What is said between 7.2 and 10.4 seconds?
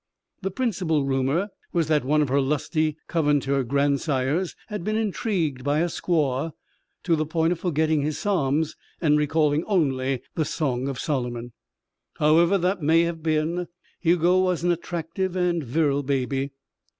point of forgetting his Psalms and recalling only